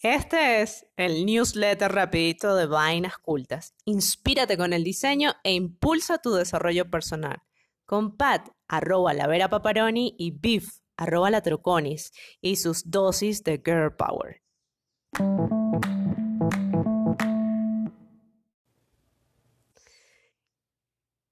Este 0.00 0.62
es 0.62 0.86
el 0.96 1.26
newsletter 1.26 1.90
rapidito 1.90 2.54
de 2.54 2.66
Vainas 2.66 3.18
Cultas. 3.18 3.74
Inspírate 3.84 4.56
con 4.56 4.72
el 4.72 4.84
diseño 4.84 5.32
e 5.42 5.54
impulsa 5.54 6.18
tu 6.18 6.34
desarrollo 6.34 6.88
personal. 6.88 7.42
Con 7.84 8.16
Pat, 8.16 8.48
arroba 8.68 9.12
la 9.12 9.26
Vera 9.26 9.50
Paparoni 9.50 10.14
y 10.16 10.30
Biff, 10.30 10.82
arroba 10.96 11.30
la 11.30 11.42
Troconis 11.42 12.12
y 12.40 12.54
sus 12.54 12.88
dosis 12.88 13.42
de 13.42 13.60
Girl 13.64 13.96
Power. 13.96 14.40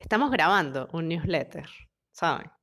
Estamos 0.00 0.32
grabando 0.32 0.88
un 0.92 1.06
newsletter, 1.06 1.68
¿saben? 2.10 2.55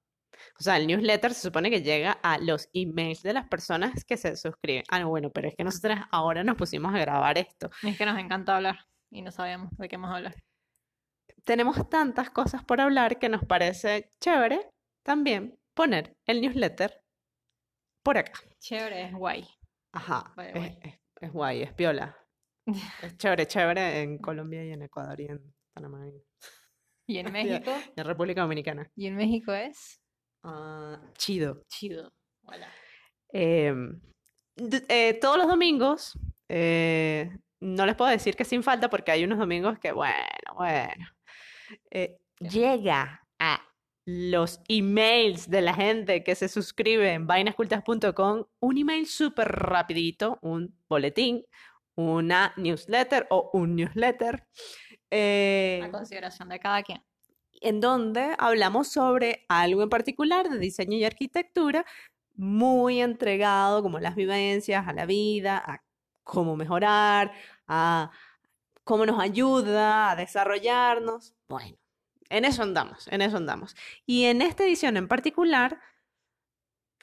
O 0.59 0.63
sea, 0.63 0.77
el 0.77 0.87
newsletter 0.87 1.33
se 1.33 1.41
supone 1.41 1.69
que 1.69 1.81
llega 1.81 2.13
a 2.23 2.37
los 2.37 2.69
emails 2.73 3.21
de 3.23 3.33
las 3.33 3.47
personas 3.47 4.03
que 4.05 4.17
se 4.17 4.35
suscriben. 4.35 4.83
Ah, 4.89 4.99
no, 4.99 5.09
bueno, 5.09 5.29
pero 5.31 5.47
es 5.47 5.55
que 5.55 5.63
nosotros 5.63 5.97
ahora 6.11 6.43
nos 6.43 6.55
pusimos 6.55 6.93
a 6.93 6.99
grabar 6.99 7.37
esto. 7.37 7.69
Es 7.83 7.97
que 7.97 8.05
nos 8.05 8.17
encanta 8.19 8.55
hablar 8.55 8.79
y 9.11 9.21
no 9.21 9.31
sabemos 9.31 9.69
de 9.77 9.87
qué 9.89 9.97
vamos 9.97 10.11
a 10.11 10.17
hablar. 10.17 10.35
Tenemos 11.43 11.89
tantas 11.89 12.29
cosas 12.29 12.63
por 12.63 12.79
hablar 12.79 13.19
que 13.19 13.29
nos 13.29 13.43
parece 13.45 14.09
chévere 14.21 14.69
también 15.03 15.57
poner 15.73 16.15
el 16.25 16.41
newsletter 16.41 17.01
por 18.03 18.17
acá. 18.17 18.33
Chévere, 18.59 19.03
es 19.05 19.13
guay. 19.13 19.47
Ajá, 19.91 20.33
es, 20.37 20.53
guay. 20.53 20.79
es- 20.81 20.99
es 21.21 21.31
guay, 21.31 21.61
es 21.63 21.73
piola. 21.73 22.17
Es 23.01 23.17
chévere, 23.17 23.45
chévere 23.45 24.01
en 24.01 24.17
Colombia 24.19 24.63
y 24.65 24.71
en 24.71 24.81
Ecuador 24.83 25.19
y 25.19 25.25
en 25.25 25.53
Panamá 25.73 26.07
y 26.07 26.13
Y 27.07 27.17
en 27.17 27.31
México, 27.33 27.71
en 27.95 28.05
República 28.05 28.41
Dominicana. 28.41 28.89
y 28.95 29.07
en 29.07 29.15
México 29.17 29.51
es 29.53 30.01
Ah, 30.43 30.99
chido. 31.17 31.63
chido. 31.67 32.11
Hola. 32.45 32.67
Em, 33.29 33.99
d- 34.55 34.85
eh, 34.89 35.13
todos 35.21 35.37
los 35.37 35.47
domingos, 35.47 36.17
eh, 36.49 37.29
no 37.61 37.85
les 37.85 37.95
puedo 37.95 38.11
decir 38.11 38.35
que 38.35 38.45
sin 38.45 38.61
falta 38.63 38.89
porque 38.89 39.11
hay 39.11 39.23
unos 39.23 39.39
domingos 39.39 39.79
que, 39.79 39.91
bueno, 39.91 40.53
bueno, 40.55 41.05
eh, 41.91 42.17
llega 42.39 43.25
a 43.39 43.61
los 44.05 44.59
emails 44.67 45.49
de 45.49 45.61
la 45.61 45.73
gente 45.73 46.23
que 46.25 46.35
se 46.35 46.49
suscribe 46.49 47.13
en 47.13 47.25
vainascultas.com 47.25 48.43
un 48.59 48.77
email 48.77 49.07
súper 49.07 49.47
rapidito, 49.47 50.37
un 50.41 50.77
boletín, 50.89 51.45
una 51.95 52.53
newsletter 52.57 53.27
o 53.29 53.49
un 53.53 53.75
newsletter. 53.77 54.45
A 55.09 55.89
consideración 55.91 56.49
de 56.49 56.59
cada 56.59 56.83
quien. 56.83 57.01
En 57.61 57.79
donde 57.79 58.35
hablamos 58.37 58.87
sobre 58.87 59.45
algo 59.47 59.83
en 59.83 59.89
particular 59.89 60.49
de 60.49 60.59
diseño 60.59 60.97
y 60.97 61.05
arquitectura, 61.05 61.85
muy 62.35 63.01
entregado 63.01 63.81
como 63.81 63.99
las 63.99 64.15
vivencias, 64.15 64.87
a 64.87 64.93
la 64.93 65.05
vida, 65.05 65.61
a 65.65 65.83
cómo 66.23 66.55
mejorar, 66.55 67.31
a 67.67 68.11
cómo 68.83 69.05
nos 69.05 69.19
ayuda 69.19 70.11
a 70.11 70.15
desarrollarnos. 70.15 71.35
Bueno, 71.47 71.77
en 72.29 72.45
eso 72.45 72.63
andamos, 72.63 73.07
en 73.09 73.21
eso 73.21 73.37
andamos. 73.37 73.75
Y 74.05 74.25
en 74.25 74.41
esta 74.41 74.63
edición 74.63 74.97
en 74.97 75.07
particular, 75.07 75.79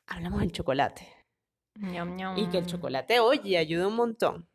hablamos 0.07 0.41
del 0.41 0.53
chocolate. 0.53 1.09
Y 2.37 2.47
que 2.49 2.59
el 2.59 2.67
chocolate, 2.67 3.21
oye, 3.21 3.57
ayuda 3.57 3.87
un 3.87 3.97
montón. 3.97 4.49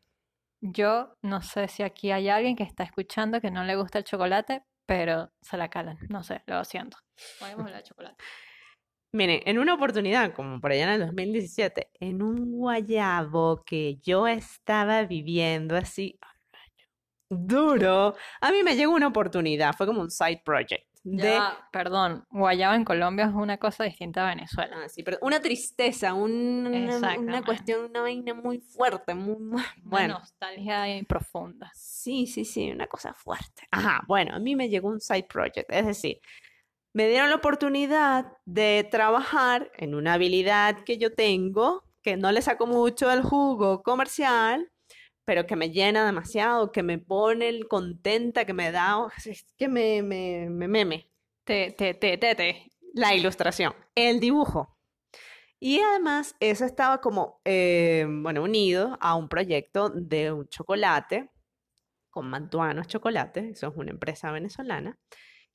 Yo 0.60 1.16
no 1.22 1.42
sé 1.42 1.68
si 1.68 1.82
aquí 1.82 2.10
hay 2.10 2.28
alguien 2.28 2.56
que 2.56 2.62
está 2.62 2.84
escuchando 2.84 3.40
que 3.40 3.50
no 3.50 3.64
le 3.64 3.76
gusta 3.76 3.98
el 3.98 4.04
chocolate, 4.04 4.62
pero 4.86 5.32
se 5.40 5.56
la 5.56 5.68
calan. 5.68 5.98
No 6.08 6.22
sé, 6.22 6.42
lo 6.46 6.64
siento. 6.64 6.98
Podemos 7.38 7.66
hablar 7.66 7.82
de 7.82 7.88
chocolate. 7.88 8.24
Miren, 9.12 9.40
en 9.46 9.58
una 9.58 9.74
oportunidad, 9.74 10.34
como 10.34 10.60
por 10.60 10.72
allá 10.72 10.84
en 10.84 11.00
el 11.00 11.06
2017, 11.06 11.90
en 12.00 12.22
un 12.22 12.52
guayabo 12.52 13.62
que 13.64 13.98
yo 14.02 14.26
estaba 14.26 15.04
viviendo 15.04 15.76
así 15.76 16.18
duro, 17.30 18.14
a 18.40 18.52
mí 18.52 18.62
me 18.62 18.76
llegó 18.76 18.92
una 18.92 19.08
oportunidad, 19.08 19.74
fue 19.74 19.86
como 19.86 20.00
un 20.00 20.10
side 20.10 20.42
project 20.44 20.86
de 21.06 21.22
Ya, 21.22 21.68
perdón, 21.70 22.24
guayaba 22.30 22.74
en 22.74 22.84
Colombia 22.84 23.26
es 23.26 23.32
una 23.34 23.58
cosa 23.58 23.84
distinta 23.84 24.24
a 24.24 24.28
Venezuela. 24.34 24.76
Ah, 24.84 24.88
sí, 24.88 25.02
pero 25.02 25.18
una 25.22 25.40
tristeza, 25.40 26.14
un- 26.14 26.66
una, 26.66 27.18
una 27.18 27.44
cuestión, 27.44 27.84
una 27.90 28.00
vaina 28.00 28.34
muy 28.34 28.58
fuerte, 28.58 29.14
muy 29.14 29.36
Una 29.36 29.64
bueno. 29.84 30.18
nostalgia 30.18 30.82
ahí 30.82 31.02
profunda. 31.04 31.70
Sí, 31.74 32.26
sí, 32.26 32.44
sí, 32.44 32.70
una 32.70 32.86
cosa 32.88 33.14
fuerte. 33.14 33.68
Ajá, 33.70 34.02
bueno, 34.08 34.34
a 34.34 34.38
mí 34.38 34.56
me 34.56 34.68
llegó 34.68 34.88
un 34.88 35.00
side 35.00 35.26
project, 35.28 35.70
es 35.70 35.86
decir, 35.86 36.18
me 36.92 37.08
dieron 37.08 37.30
la 37.30 37.36
oportunidad 37.36 38.32
de 38.44 38.88
trabajar 38.90 39.70
en 39.76 39.94
una 39.94 40.14
habilidad 40.14 40.82
que 40.84 40.98
yo 40.98 41.14
tengo, 41.14 41.84
que 42.02 42.16
no 42.16 42.32
le 42.32 42.42
saco 42.42 42.66
mucho 42.66 43.08
del 43.08 43.22
jugo 43.22 43.82
comercial, 43.82 44.70
pero 45.26 45.46
que 45.46 45.56
me 45.56 45.70
llena 45.70 46.06
demasiado, 46.06 46.72
que 46.72 46.82
me 46.82 46.98
pone 46.98 47.60
contenta, 47.64 48.46
que 48.46 48.54
me 48.54 48.72
da, 48.72 49.08
que 49.58 49.68
me, 49.68 50.02
me, 50.02 50.48
me 50.48 50.68
meme 50.68 51.10
Te, 51.44 51.72
te, 51.72 51.94
te, 51.94 52.16
te, 52.16 52.34
te. 52.34 52.72
la 52.94 53.14
ilustración, 53.14 53.74
el 53.94 54.20
dibujo. 54.20 54.78
Y 55.60 55.80
además, 55.80 56.36
eso 56.40 56.64
estaba 56.64 57.00
como, 57.00 57.40
eh, 57.44 58.06
bueno, 58.08 58.42
unido 58.42 58.96
a 59.00 59.16
un 59.16 59.28
proyecto 59.28 59.90
de 59.90 60.32
un 60.32 60.48
chocolate 60.48 61.30
con 62.10 62.28
Mantuanos 62.30 62.86
Chocolate, 62.88 63.50
eso 63.50 63.68
es 63.68 63.76
una 63.76 63.90
empresa 63.90 64.30
venezolana 64.32 64.98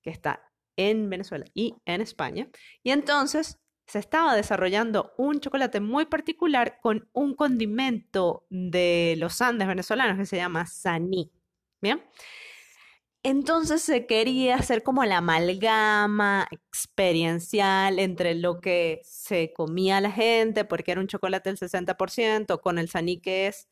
que 0.01 0.09
está 0.11 0.43
en 0.75 1.09
Venezuela 1.09 1.45
y 1.53 1.75
en 1.85 2.01
España. 2.01 2.49
Y 2.83 2.91
entonces 2.91 3.59
se 3.91 3.99
estaba 3.99 4.37
desarrollando 4.37 5.13
un 5.17 5.41
chocolate 5.41 5.81
muy 5.81 6.05
particular 6.05 6.79
con 6.79 7.09
un 7.11 7.35
condimento 7.35 8.45
de 8.49 9.15
los 9.17 9.41
Andes 9.41 9.67
venezolanos 9.67 10.17
que 10.17 10.25
se 10.25 10.37
llama 10.37 10.65
saní. 10.65 11.29
¿Bien? 11.81 12.01
Entonces 13.21 13.81
se 13.81 14.05
quería 14.05 14.55
hacer 14.55 14.81
como 14.83 15.03
la 15.03 15.17
amalgama 15.17 16.47
experiencial 16.51 17.99
entre 17.99 18.33
lo 18.33 18.61
que 18.61 19.01
se 19.03 19.51
comía 19.51 19.99
la 19.99 20.11
gente, 20.11 20.63
porque 20.63 20.93
era 20.93 21.01
un 21.01 21.07
chocolate 21.07 21.49
del 21.49 21.59
60%, 21.59 22.61
con 22.61 22.77
el 22.77 22.87
saní 22.87 23.19
que 23.19 23.47
es, 23.47 23.67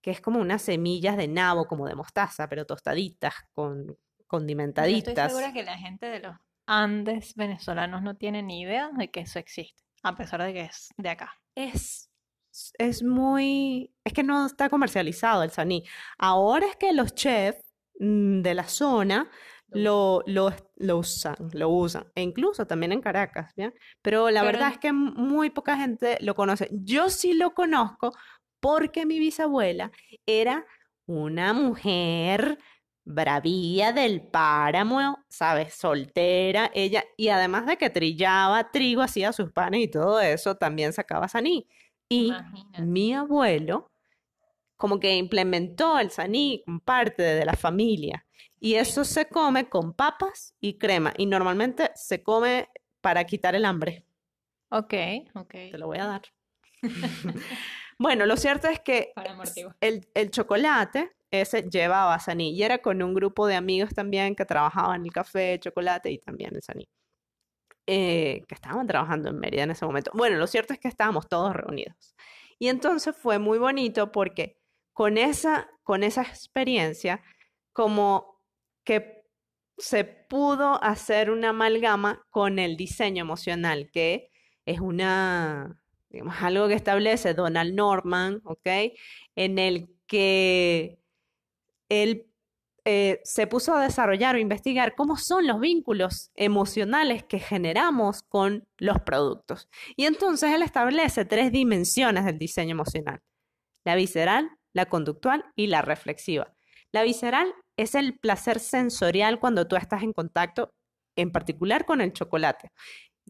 que 0.00 0.12
es 0.12 0.22
como 0.22 0.40
unas 0.40 0.62
semillas 0.62 1.18
de 1.18 1.28
nabo, 1.28 1.66
como 1.66 1.86
de 1.86 1.94
mostaza, 1.94 2.48
pero 2.48 2.64
tostaditas, 2.64 3.34
con 3.52 3.86
Yo 3.86 3.92
estoy 3.92 4.24
condimentaditas. 4.26 5.30
segura 5.30 5.52
que 5.52 5.62
la 5.62 5.76
gente 5.76 6.06
de 6.06 6.20
los 6.20 6.36
Andes 6.74 7.34
venezolanos 7.34 8.02
no 8.02 8.16
tiene 8.16 8.42
ni 8.42 8.62
idea 8.62 8.90
de 8.96 9.10
que 9.10 9.20
eso 9.20 9.38
existe, 9.38 9.82
a 10.02 10.16
pesar 10.16 10.42
de 10.42 10.54
que 10.54 10.60
es 10.62 10.88
de 10.96 11.10
acá. 11.10 11.34
Es, 11.54 12.10
es 12.78 13.02
muy, 13.02 13.94
es 14.04 14.12
que 14.14 14.22
no 14.22 14.46
está 14.46 14.70
comercializado 14.70 15.42
el 15.42 15.50
saní. 15.50 15.84
Ahora 16.16 16.66
es 16.66 16.76
que 16.76 16.92
los 16.92 17.14
chefs 17.14 17.62
mm, 17.98 18.40
de 18.40 18.54
la 18.54 18.64
zona 18.64 19.30
lo, 19.68 20.22
lo, 20.26 20.50
lo 20.76 20.98
usan, 20.98 21.36
lo 21.52 21.68
usan, 21.68 22.04
e 22.14 22.22
incluso 22.22 22.66
también 22.66 22.92
en 22.92 23.00
Caracas, 23.00 23.52
¿bien? 23.54 23.74
Pero 24.00 24.30
la 24.30 24.40
Pero 24.40 24.52
verdad 24.52 24.72
es 24.72 24.78
que 24.78 24.92
muy 24.92 25.50
poca 25.50 25.76
gente 25.76 26.16
lo 26.20 26.34
conoce. 26.34 26.68
Yo 26.72 27.10
sí 27.10 27.34
lo 27.34 27.52
conozco 27.52 28.12
porque 28.60 29.06
mi 29.06 29.18
bisabuela 29.18 29.90
era 30.26 30.64
una 31.06 31.52
mujer 31.52 32.58
bravía 33.04 33.92
del 33.92 34.22
páramo, 34.22 35.24
¿sabes? 35.28 35.74
Soltera, 35.74 36.70
ella, 36.74 37.04
y 37.16 37.28
además 37.28 37.66
de 37.66 37.76
que 37.76 37.90
trillaba 37.90 38.70
trigo, 38.70 39.02
hacía 39.02 39.32
sus 39.32 39.52
panes 39.52 39.82
y 39.82 39.88
todo 39.88 40.20
eso, 40.20 40.56
también 40.56 40.92
sacaba 40.92 41.28
saní. 41.28 41.68
Y 42.08 42.28
Imagínate. 42.28 42.82
mi 42.82 43.14
abuelo 43.14 43.90
como 44.76 44.98
que 44.98 45.14
implementó 45.16 45.98
el 45.98 46.10
saní 46.10 46.62
como 46.64 46.80
parte 46.80 47.22
de 47.22 47.44
la 47.44 47.54
familia. 47.54 48.26
Y 48.58 48.74
eso 48.74 49.04
se 49.04 49.26
come 49.26 49.68
con 49.68 49.92
papas 49.92 50.54
y 50.60 50.78
crema. 50.78 51.12
Y 51.16 51.26
normalmente 51.26 51.90
se 51.94 52.22
come 52.22 52.68
para 53.00 53.24
quitar 53.24 53.54
el 53.54 53.64
hambre. 53.64 54.04
Ok, 54.70 54.94
ok. 55.34 55.50
Te 55.50 55.78
lo 55.78 55.86
voy 55.86 55.98
a 55.98 56.06
dar. 56.06 56.22
Bueno, 57.98 58.26
lo 58.26 58.36
cierto 58.36 58.66
es 58.66 58.80
que 58.80 59.12
el, 59.80 60.08
el 60.14 60.30
chocolate 60.32 61.12
ese 61.32 61.62
llevaba 61.70 62.18
saní. 62.20 62.52
Y 62.56 62.62
era 62.62 62.78
con 62.80 63.02
un 63.02 63.14
grupo 63.14 63.46
de 63.48 63.56
amigos 63.56 63.94
también 63.94 64.36
que 64.36 64.44
trabajaban 64.46 65.00
en 65.00 65.06
el 65.06 65.12
café, 65.12 65.58
chocolate 65.60 66.10
y 66.12 66.18
también 66.18 66.54
el 66.56 66.62
saní. 66.62 66.88
eh, 67.86 68.44
que 68.48 68.54
estaban 68.54 68.86
trabajando 68.86 69.30
en 69.30 69.38
Mérida 69.38 69.64
en 69.64 69.72
ese 69.72 69.84
momento. 69.86 70.10
Bueno, 70.14 70.36
lo 70.38 70.46
cierto 70.46 70.72
es 70.72 70.78
que 70.80 70.88
estábamos 70.88 71.28
todos 71.28 71.54
reunidos. 71.54 72.14
Y 72.58 72.68
entonces 72.68 73.16
fue 73.16 73.38
muy 73.38 73.58
bonito 73.58 74.12
porque 74.12 74.58
con 74.92 75.18
esa, 75.18 75.68
con 75.82 76.04
esa 76.04 76.22
experiencia, 76.22 77.22
como 77.72 78.40
que 78.84 79.24
se 79.78 80.04
pudo 80.04 80.82
hacer 80.84 81.30
una 81.30 81.50
amalgama 81.50 82.24
con 82.30 82.58
el 82.58 82.76
diseño 82.76 83.22
emocional, 83.22 83.90
que 83.92 84.30
es 84.66 84.80
una, 84.80 85.82
digamos, 86.10 86.36
algo 86.42 86.68
que 86.68 86.74
establece 86.74 87.34
Donald 87.34 87.74
Norman, 87.74 88.40
¿ok? 88.44 88.68
En 89.36 89.58
el 89.58 89.88
que 90.06 91.00
él 91.92 92.26
eh, 92.84 93.20
se 93.22 93.46
puso 93.46 93.74
a 93.74 93.82
desarrollar 93.82 94.34
o 94.34 94.38
investigar 94.38 94.94
cómo 94.96 95.16
son 95.16 95.46
los 95.46 95.60
vínculos 95.60 96.30
emocionales 96.34 97.22
que 97.22 97.38
generamos 97.38 98.22
con 98.22 98.66
los 98.78 99.00
productos. 99.00 99.68
Y 99.96 100.06
entonces 100.06 100.52
él 100.52 100.62
establece 100.62 101.24
tres 101.24 101.52
dimensiones 101.52 102.24
del 102.24 102.38
diseño 102.38 102.72
emocional. 102.72 103.20
la 103.84 103.96
visceral, 103.96 104.50
la 104.74 104.86
conductual 104.86 105.44
y 105.56 105.66
la 105.66 105.82
reflexiva. 105.82 106.54
La 106.92 107.02
visceral 107.02 107.52
es 107.76 107.94
el 107.96 108.18
placer 108.18 108.60
sensorial 108.60 109.40
cuando 109.40 109.66
tú 109.66 109.76
estás 109.76 110.02
en 110.02 110.12
contacto, 110.12 110.72
en 111.16 111.32
particular 111.32 111.84
con 111.84 112.00
el 112.00 112.12
chocolate. 112.12 112.70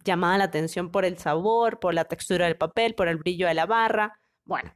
Llamada 0.04 0.38
la 0.38 0.44
atención 0.44 0.90
por 0.90 1.04
el 1.04 1.18
sabor, 1.18 1.80
por 1.80 1.94
la 1.94 2.04
textura 2.04 2.46
del 2.46 2.58
papel, 2.58 2.94
por 2.94 3.08
el 3.08 3.18
brillo 3.18 3.46
de 3.48 3.54
la 3.54 3.66
barra. 3.66 4.18
Bueno, 4.44 4.74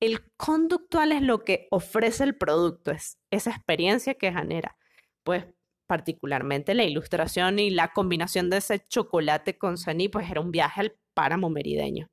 el 0.00 0.30
conductual 0.36 1.12
es 1.12 1.22
lo 1.22 1.44
que 1.44 1.68
ofrece 1.70 2.24
el 2.24 2.36
producto, 2.36 2.90
es 2.90 3.18
esa 3.30 3.50
experiencia 3.50 4.14
que 4.14 4.32
genera. 4.32 4.76
Pues 5.24 5.46
particularmente 5.86 6.74
la 6.74 6.84
ilustración 6.84 7.58
y 7.58 7.70
la 7.70 7.92
combinación 7.92 8.50
de 8.50 8.58
ese 8.58 8.80
chocolate 8.88 9.56
con 9.56 9.78
saní, 9.78 10.08
pues 10.08 10.30
era 10.30 10.40
un 10.40 10.50
viaje 10.50 10.80
al 10.80 10.96
páramo 11.14 11.48
merideño. 11.48 12.08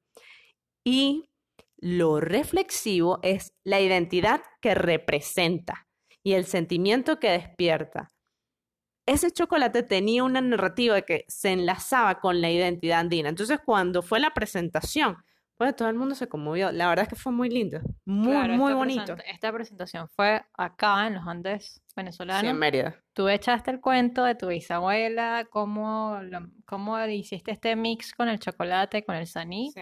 Y 0.85 1.29
lo 1.77 2.21
reflexivo 2.21 3.19
es 3.23 3.53
la 3.65 3.81
identidad 3.81 4.41
que 4.61 4.75
representa 4.75 5.87
y 6.23 6.33
el 6.33 6.45
sentimiento 6.45 7.19
que 7.19 7.31
despierta. 7.31 8.09
Ese 9.05 9.31
chocolate 9.31 9.83
tenía 9.83 10.23
una 10.23 10.39
narrativa 10.39 11.01
que 11.01 11.25
se 11.27 11.51
enlazaba 11.51 12.21
con 12.21 12.39
la 12.39 12.49
identidad 12.49 13.01
andina. 13.01 13.27
Entonces, 13.27 13.59
cuando 13.65 14.01
fue 14.01 14.21
la 14.21 14.33
presentación, 14.33 15.17
pues 15.57 15.75
todo 15.75 15.87
el 15.89 15.95
mundo 15.95 16.15
se 16.15 16.27
conmovió. 16.27 16.71
La 16.71 16.87
verdad 16.89 17.03
es 17.03 17.09
que 17.09 17.15
fue 17.15 17.31
muy 17.31 17.49
lindo, 17.49 17.79
muy, 18.05 18.31
Claro, 18.31 18.53
muy 18.55 18.73
bonito. 18.73 19.15
Esta 19.25 19.51
presentación 19.51 20.07
fue 20.09 20.41
acá 20.53 21.07
en 21.07 21.15
los 21.15 21.27
Andes 21.27 21.81
Sí, 21.85 21.93
venezolanos. 21.95 22.43
en 22.51 22.57
Mérida. 22.57 22.95
Tú 23.13 23.27
echaste 23.29 23.69
el 23.71 23.79
cuento 23.79 24.23
de 24.23 24.35
tu 24.35 24.47
bisabuela, 24.47 25.45
cómo, 25.49 26.19
lo- 26.23 26.49
cómo 26.65 26.99
hiciste 27.05 27.51
este 27.51 27.75
mix 27.75 28.13
con 28.13 28.29
el 28.29 28.39
chocolate, 28.39 29.03
con 29.05 29.15
el 29.15 29.27
saní. 29.27 29.71
Sí. 29.71 29.81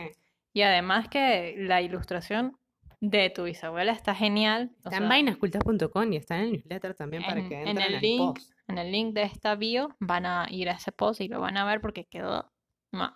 Y 0.53 0.61
además 0.63 1.07
que 1.07 1.55
la 1.57 1.81
ilustración 1.81 2.57
de 2.99 3.29
tu 3.29 3.45
bisabuela 3.45 3.93
está 3.93 4.13
genial. 4.13 4.71
o 4.73 4.89
Está 4.89 4.97
en 4.97 5.01
sea, 5.03 5.09
vainascultas.com 5.09 6.13
y 6.13 6.17
está 6.17 6.35
en 6.37 6.41
el 6.43 6.51
newsletter 6.51 6.93
también 6.93 7.23
para 7.23 7.39
en, 7.39 7.49
que 7.49 7.61
en 7.61 7.67
entren 7.69 7.87
el 7.87 7.95
al 7.95 8.01
link, 8.01 8.35
post. 8.35 8.51
en 8.67 8.77
el 8.77 8.91
link 8.91 9.13
de 9.15 9.23
esta 9.23 9.55
bio 9.55 9.95
van 9.99 10.25
a 10.25 10.45
ir 10.49 10.69
a 10.69 10.73
ese 10.73 10.91
post 10.91 11.21
y 11.21 11.27
lo 11.29 11.39
van 11.39 11.57
a 11.57 11.65
ver 11.65 11.79
porque 11.81 12.05
quedó 12.05 12.51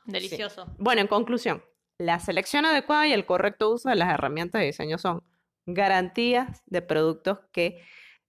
delicioso. 0.06 0.74
Bueno, 0.80 1.02
en 1.02 1.07
conclusión, 1.07 1.62
la 1.97 2.19
selección 2.19 2.65
adecuada 2.65 3.07
y 3.07 3.13
el 3.13 3.25
correcto 3.25 3.71
uso 3.71 3.89
de 3.89 3.95
las 3.95 4.13
herramientas 4.13 4.59
de 4.59 4.68
diseño 4.68 4.97
son 4.97 5.24
garantías 5.65 6.62
de 6.65 6.81
productos 6.81 7.39
que, 7.51 7.81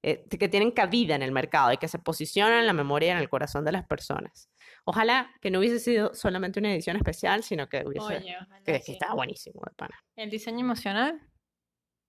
eh, 0.02 0.26
que 0.28 0.48
tienen 0.48 0.70
cabida 0.70 1.14
en 1.14 1.22
el 1.22 1.32
mercado 1.32 1.72
y 1.72 1.76
que 1.76 1.88
se 1.88 1.98
posicionan 1.98 2.60
en 2.60 2.66
la 2.66 2.72
memoria 2.72 3.08
y 3.08 3.10
en 3.12 3.18
el 3.18 3.28
corazón 3.28 3.64
de 3.64 3.72
las 3.72 3.86
personas. 3.86 4.48
Ojalá 4.84 5.30
que 5.40 5.50
no 5.50 5.58
hubiese 5.58 5.80
sido 5.80 6.14
solamente 6.14 6.60
una 6.60 6.72
edición 6.72 6.96
especial, 6.96 7.42
sino 7.42 7.68
que 7.68 7.84
hubiese, 7.84 8.18
Oye, 8.18 8.36
que, 8.64 8.76
estaba 8.76 9.14
buenísimo 9.14 9.60
de 9.66 9.74
pana. 9.74 9.98
El 10.14 10.30
diseño 10.30 10.60
emocional, 10.60 11.20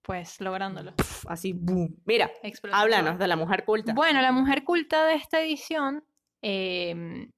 pues 0.02 0.40
lográndolo. 0.40 0.94
Así, 1.26 1.52
boom. 1.52 2.00
Mira, 2.06 2.30
háblanos 2.72 3.18
de 3.18 3.26
la 3.26 3.36
mujer 3.36 3.64
culta. 3.64 3.92
Bueno, 3.94 4.22
la 4.22 4.32
mujer 4.32 4.64
culta 4.64 5.04
de 5.06 5.16
esta 5.16 5.40
edición 5.42 6.04
em, 6.40 7.30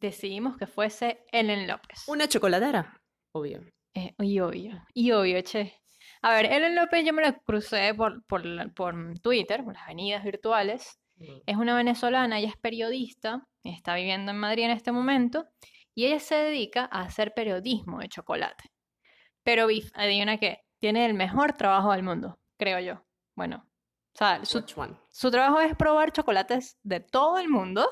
decidimos 0.00 0.56
que 0.56 0.66
fuese 0.66 1.24
Ellen 1.30 1.68
López. 1.68 2.08
Una 2.08 2.26
chocolatera, 2.26 2.99
obvio. 3.32 3.60
Eh, 3.94 4.14
y 4.18 4.40
obvio, 4.40 4.84
y 4.94 5.10
obvio, 5.12 5.40
che. 5.42 5.74
A 6.22 6.34
ver, 6.34 6.46
Ellen 6.46 6.76
López 6.76 7.04
yo 7.04 7.12
me 7.12 7.22
la 7.22 7.38
crucé 7.38 7.94
por, 7.94 8.24
por, 8.26 8.42
por 8.74 9.18
Twitter, 9.20 9.64
por 9.64 9.74
las 9.74 9.84
avenidas 9.84 10.22
virtuales. 10.24 10.98
Es 11.46 11.56
una 11.56 11.76
venezolana, 11.76 12.38
ella 12.38 12.48
es 12.48 12.56
periodista, 12.56 13.46
está 13.62 13.94
viviendo 13.94 14.30
en 14.30 14.38
Madrid 14.38 14.64
en 14.64 14.70
este 14.70 14.90
momento, 14.90 15.46
y 15.94 16.06
ella 16.06 16.18
se 16.18 16.34
dedica 16.34 16.88
a 16.90 17.02
hacer 17.02 17.34
periodismo 17.34 17.98
de 17.98 18.08
chocolate. 18.08 18.70
Pero, 19.42 19.66
Biff, 19.66 19.90
adivina 19.94 20.38
qué, 20.38 20.62
tiene 20.78 21.04
el 21.04 21.12
mejor 21.12 21.52
trabajo 21.52 21.92
del 21.92 22.02
mundo, 22.02 22.38
creo 22.56 22.80
yo. 22.80 23.04
Bueno, 23.36 23.66
o 24.14 24.18
sea, 24.18 24.44
su, 24.44 24.64
su 25.10 25.30
trabajo 25.30 25.60
es 25.60 25.76
probar 25.76 26.12
chocolates 26.12 26.78
de 26.82 27.00
todo 27.00 27.38
el 27.38 27.48
mundo, 27.48 27.86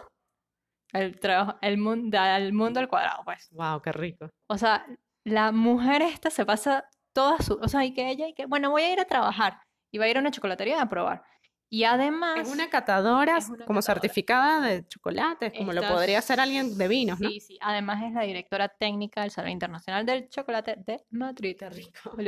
el 0.92 1.18
trabajo, 1.20 1.58
el 1.60 1.76
mundo, 1.76 2.18
al 2.18 2.52
mundo 2.52 2.80
al 2.80 2.88
cuadrado, 2.88 3.24
pues. 3.24 3.48
Wow, 3.50 3.82
qué 3.82 3.92
rico. 3.92 4.30
O 4.46 4.56
sea, 4.56 4.86
la 5.28 5.52
mujer 5.52 6.02
esta 6.02 6.30
se 6.30 6.44
pasa 6.44 6.88
toda 7.12 7.38
su, 7.38 7.54
o 7.54 7.68
sea, 7.68 7.84
y 7.84 7.92
que 7.92 8.10
ella, 8.10 8.28
y 8.28 8.34
que, 8.34 8.46
bueno, 8.46 8.70
voy 8.70 8.82
a 8.82 8.92
ir 8.92 9.00
a 9.00 9.04
trabajar, 9.04 9.60
y 9.90 9.98
va 9.98 10.04
a 10.04 10.08
ir 10.08 10.16
a 10.16 10.20
una 10.20 10.30
chocolatería 10.30 10.80
a 10.80 10.88
probar. 10.88 11.22
Y 11.70 11.84
además... 11.84 12.38
Es 12.40 12.48
una 12.48 12.70
catadora 12.70 13.36
es 13.36 13.48
una 13.48 13.66
como 13.66 13.80
catadora. 13.80 13.82
certificada 13.82 14.60
de 14.66 14.86
chocolates, 14.86 15.52
como 15.52 15.72
lo 15.72 15.82
podría 15.82 16.22
ser 16.22 16.40
alguien 16.40 16.78
de 16.78 16.88
vinos, 16.88 17.20
¿no? 17.20 17.28
Sí, 17.28 17.40
sí. 17.40 17.58
Además 17.60 18.02
es 18.04 18.12
la 18.12 18.22
directora 18.22 18.68
técnica 18.68 19.22
del 19.22 19.30
Salón 19.30 19.50
Internacional 19.50 20.06
del 20.06 20.28
Chocolate 20.28 20.76
de 20.78 21.04
Madrid. 21.10 21.56
rico. 21.70 22.18